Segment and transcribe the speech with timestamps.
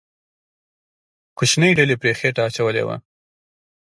[1.37, 2.95] کوچنۍ ډلې پرې خېټه اچولې وه.